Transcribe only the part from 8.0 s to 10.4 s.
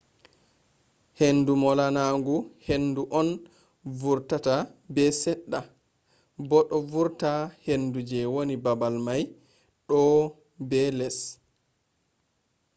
je wani babal mai douwo